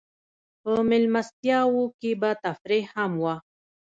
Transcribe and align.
په 0.61 0.71
مېلمستیاوو 0.89 1.83
کې 1.99 2.11
به 2.21 2.31
تفریح 2.43 2.85
هم 2.95 3.11
وه. 3.23 3.35